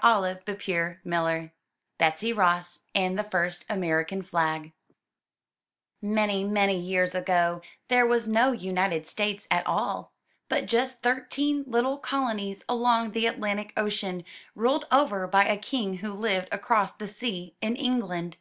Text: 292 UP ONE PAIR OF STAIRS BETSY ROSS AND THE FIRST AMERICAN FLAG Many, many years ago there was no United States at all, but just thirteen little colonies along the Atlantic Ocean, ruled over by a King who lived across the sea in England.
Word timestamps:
292 0.00 0.50
UP 0.50 0.58
ONE 0.58 0.58
PAIR 0.58 0.86
OF 1.02 1.06
STAIRS 1.06 1.50
BETSY 1.98 2.32
ROSS 2.32 2.78
AND 2.96 3.16
THE 3.16 3.22
FIRST 3.22 3.64
AMERICAN 3.70 4.22
FLAG 4.22 4.72
Many, 6.02 6.42
many 6.42 6.76
years 6.80 7.14
ago 7.14 7.62
there 7.86 8.04
was 8.04 8.26
no 8.26 8.50
United 8.50 9.06
States 9.06 9.46
at 9.52 9.64
all, 9.68 10.12
but 10.48 10.66
just 10.66 11.00
thirteen 11.04 11.62
little 11.68 11.98
colonies 11.98 12.64
along 12.68 13.12
the 13.12 13.26
Atlantic 13.26 13.72
Ocean, 13.76 14.24
ruled 14.56 14.84
over 14.90 15.28
by 15.28 15.44
a 15.44 15.56
King 15.56 15.98
who 15.98 16.12
lived 16.12 16.48
across 16.50 16.92
the 16.94 17.06
sea 17.06 17.54
in 17.60 17.76
England. 17.76 18.36